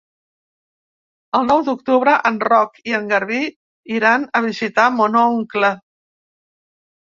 [1.39, 3.43] El nou d'octubre en Roc i en Garbí
[3.99, 5.73] iran a visitar mon oncle.